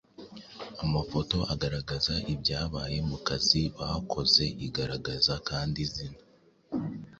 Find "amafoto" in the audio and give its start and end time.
0.83-1.37